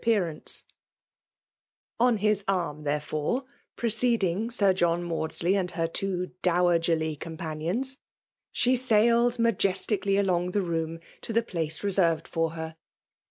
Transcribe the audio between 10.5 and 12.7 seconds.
rthe room to the place reserved, fori